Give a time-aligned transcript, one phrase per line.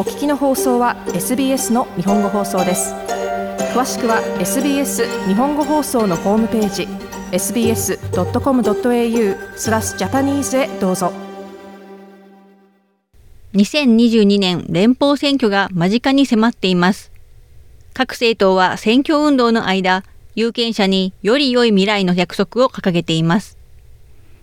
[0.00, 2.94] お聞きの放送は SBS の日本語放送です。
[3.74, 6.88] 詳しくは SBS 日本語放送のホームページ
[7.32, 7.98] sbs.com.au
[9.58, 11.12] スラスジャパニーズへどうぞ。
[13.52, 17.12] 2022年連邦選挙が間近に迫っています。
[17.92, 20.02] 各政党は選挙運動の間
[20.34, 23.58] 有権者により良い未来の約束を掲げています。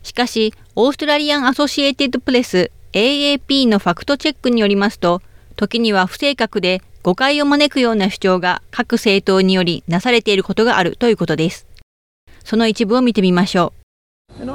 [0.03, 5.23] しかしオーストラリアン・アソシエイテッド・プレス AAP のファクトチェックによりますと
[5.57, 11.67] 時には不正確で誤解を招くような主張が各政党によりなされていることがあるということです。
[12.43, 13.73] その一部を見てみましょ
[14.39, 14.45] う。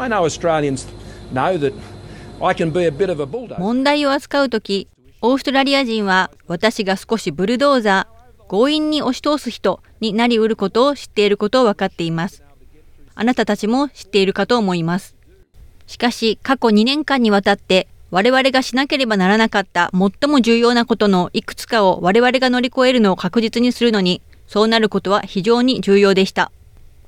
[3.59, 4.89] 問題を扱うとき、
[5.21, 12.45] オーストラリア人は私が少しブルドーザー、強引に押し通す人になりうることを知っていることを分かっています。
[13.15, 15.17] あなたたちも知っているかと思います。
[15.87, 26.53] しかし、過去2年間にわたって我々がしなければならなかった最も重要なことのいくつかを我々が乗り越えるのを確実にするのに、そうなることは非常に重要でした。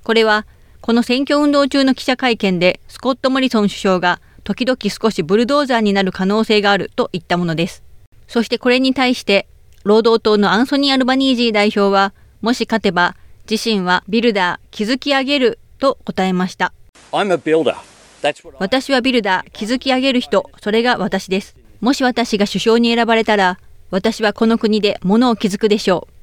[0.03, 0.47] これは、
[0.81, 7.83] この選挙運動中の記者会見でスコット・モリソン首相が時々少しブルドーザーになる可能性があると言ったものです。
[8.27, 9.47] そしてこれに対して、
[9.85, 13.15] 労働党のアンソニー・アルバニージー代表は、もし勝てば
[13.51, 16.73] 自身はビルダー、築き上げると答えました。
[17.13, 17.94] I'm a builder.
[18.59, 21.57] 私はビルダー、築き上げる人、それが私です。
[21.81, 23.59] もし私が首相に選ばれたら、
[23.91, 26.15] 私はこの国で物を築くでしょう。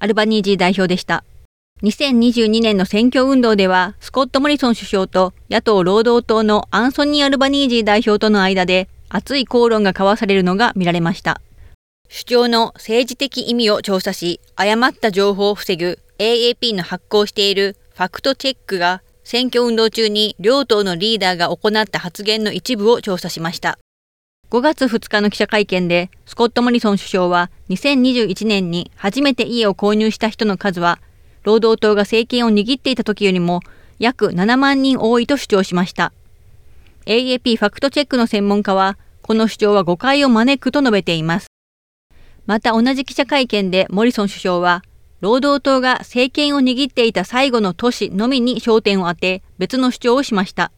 [0.00, 1.22] アルバニージー代表でした。
[1.82, 11.40] 2022年の選挙運動では、スコット・モリソン首相と野党労働党のアンソニー・アルバニージー代表との間で熱い口論が交わされるのが見られました。
[12.08, 23.78] 主張の政治的意味を調査し、誤った情報を防ぐ AAP の発行しているファクトチェックが選挙運動中に両党のリーダーが行った発言の一部を調査しました。
[24.50, 30.98] 5月2日の記者会見で、スコット・モリソン首相は2021年に初めて家を購入した人の数は、
[31.44, 33.60] 労働党が政権を握っていた時よりも
[34.00, 36.12] 約7万人多いと主張しました。
[37.06, 41.46] AAP ファクトチェックの専門家は、この主張は誤解を招くと述べています。
[42.46, 44.82] また同じ記者会見でモリソン首相は、
[45.20, 50.72] 労働党が政権を握っていた最後の都市のみに焦点を当て別の主張をしました。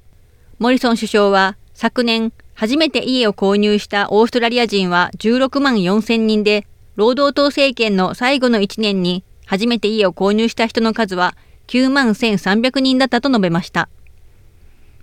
[0.59, 6.67] モリソン首相は昨年初めて家を購入したオーストラリア人は16万4千人で
[6.97, 11.37] 労働党政権の最後の1年に初めて家を購入した人の数は
[11.69, 13.89] 9万1300人だったと述べました。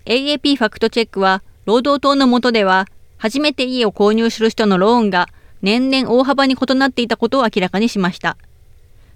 [0.05, 5.27] AAP ファクトチェックは労働党の下では初めて家を購入する人のローンが
[5.61, 8.37] 年々大幅に異なっていたことを明らかにしました。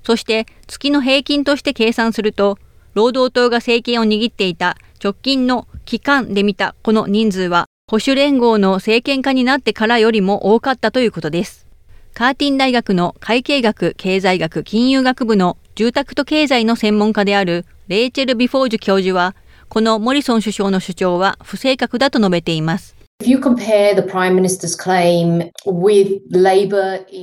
[0.04, 2.58] そして月の平均として計算すると、
[2.94, 11.68] 労働党が政権を握っていた直近の期間で見たこの人数は、保守連合の政権下になってからよりも多かったということです。
[12.14, 19.36] カーティン大学の会計学、経済学、金融学部の住宅と経済の専門家であるレイチェル・ビフォージュ教授は、
[19.68, 22.96] このモリソン首相の主張は不正確だと述べています。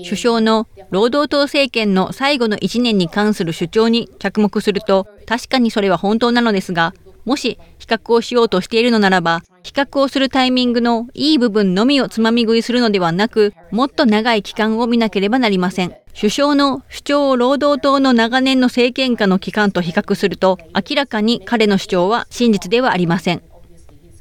[0.04, 6.94] 首相の労働党政権の最後の1年に関する主張に着目すると、確かにそれは本当なのですが、
[7.26, 15.94] もし比較をしようとしているのならば、比較をするタイミングのいい部分のみをつまみ食いするのではなく、もっと長い期間を見なければなりません。
[16.18, 23.42] 首相の主張を労働党の長年の政権下の期間と比較すると、明らかに彼の主張は真実ではありません。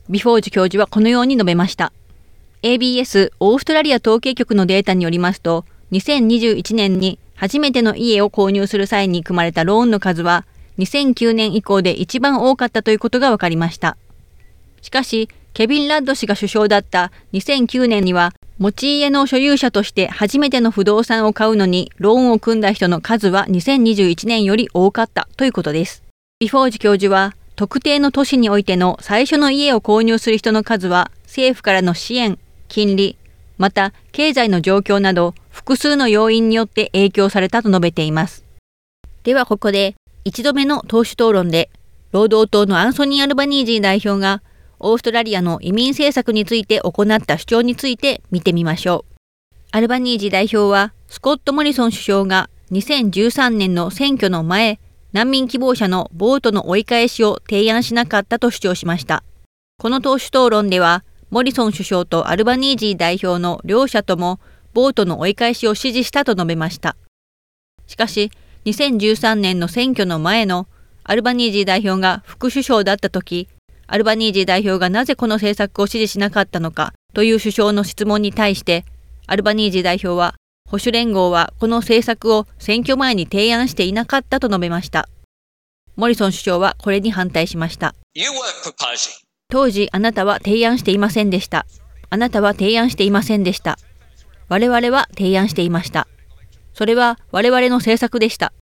[0.09, 1.93] ビフォージ教授はこのように述べました。
[2.63, 10.45] ABS オーストラリア統計局のデータによりますと、2021年に初めての家を購入する際に組まれたローンの数は、
[10.79, 13.97] 2009年以降で一番多かったということが分かりました。
[14.81, 26.03] しかし、ケビン・ラッド氏が首相だった2009年には、持ち家の所有者として初めての不動産を買うのにローンを組んだ人の数は2021年より多かったということです。
[26.39, 32.39] ビフォージ教授は、特定の都市においての最初の家を購入する人の数は政府からの支援、
[32.69, 33.17] 金利、
[33.57, 38.45] また経済の状況など複数の要因によって影響されたと述べています。
[39.23, 41.69] ではここで1度目の党首討論で
[42.13, 44.41] 労働党のアンソニー・アルバニージー代表が
[44.79, 49.15] オーストラリアの移民政策について行った主張について見てみましょう。
[49.71, 54.79] アルバニージー代表はスコット・モリソン首相が2013年の選挙の前
[55.11, 59.23] 難民希望者のボートの追い返しを提案しなかったと主張しました。
[59.79, 64.39] この党首討論では、モリソン首相とアルバニージー代表の両者とも、
[64.73, 66.95] ボートの追い返しを支持したと述べました。
[67.87, 68.31] しかし、
[68.65, 70.67] 2013年の選挙の前の
[71.03, 73.47] アルバニージー代表が副首相だった時、
[73.87, 78.85] アルバニージー代表がなぜこの政策を支持しなかったのかという首相の質問に対して、
[79.25, 80.35] アルバニージー代表は
[80.69, 85.09] 保守連合はこの政策を選挙前に提案していなかったと述べました。
[85.95, 87.95] モリソン首相はこれに反対しました。
[89.49, 91.65] 当時あなたは提案していませんでした。
[92.11, 93.79] あなたは提案していませんでした。
[94.47, 96.07] 我々は提案していました。
[96.73, 98.53] それは我々の政策でした。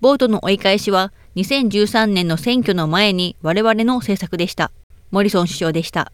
[0.00, 4.72] ボートの追い返しは2013年の選挙の前に我々の政策でした。
[5.12, 6.10] モリソン首相でした。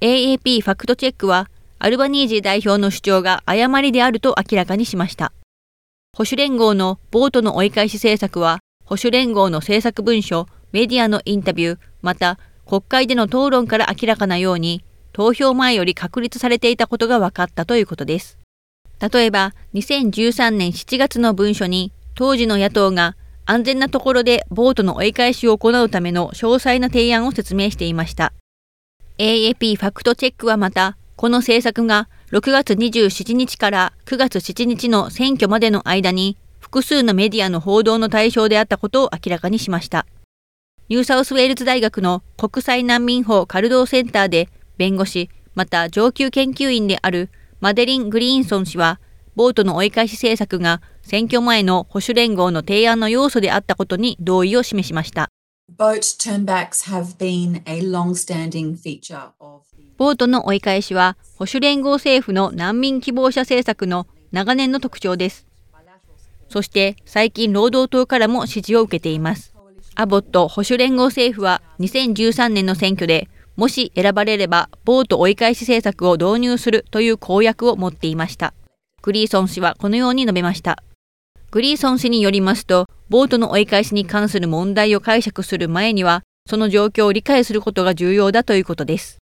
[0.00, 1.50] AAP ファクトチェックは
[1.80, 5.32] アルバニージー代表の主張が誤りであると明らかにしました。
[6.16, 14.82] 保守連合のボートの追い返し政策は保守連合の政策文書、メディアのインタビュー、また国会での討論から明らかなように
[15.12, 18.38] 投票前より確立されていたことが分かったということです。
[19.00, 23.14] 例えば2013年7月の文書に当時の野党が
[23.46, 28.32] 安全なところでボートの追い返しを行うための詳細な提案を説明していました。
[29.18, 40.06] AAP ファクトチェックはまた、この政策が6月27日から9月7日の選挙までの間に複数のメディアの報道の対象であったことを明らかにしました。
[40.88, 49.00] ニューサウスウェールズ大学の国際難民法カルドーセンターで弁護士、また上級研究員であるマデリン・グリーンソン氏は、
[49.34, 55.28] ボートの追い返し政策が選挙前の保守連合の提案の要素であったことに同意を示しました。
[59.98, 65.46] ボートの追い返しは保守連合政府の難民希望者政策の長年の特徴です。
[66.48, 69.54] そして最近労働党からも支持を受けています。
[69.96, 78.54] アボット保守連合政府は2013年の選挙でもし選ばれればボート追い返し政策を導入するという公約を持っていました。
[79.02, 80.82] グリーソン氏はこのように述べました。
[81.50, 89.17] グリーソン氏によりますと、ボートの追い返しに関する問題を解釈する前には、その状況を理解することが重要だということです。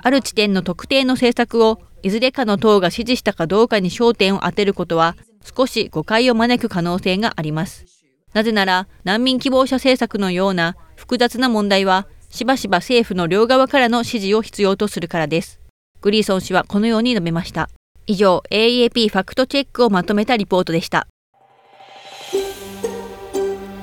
[0.00, 7.84] ある地点の特定の政策をいずれかの党が支持したかどうかに焦点を当てることは少し誤解を招く可能性があります。
[8.32, 15.58] なぜなら難民希望者政策のような複雑な問題はしばしば政府の両側からの支持を必要とするからです。
[16.00, 17.68] グリーソン氏はこのように述べました。
[18.06, 21.08] 以上、AAP ファクトチェックをまとめたリポートでした。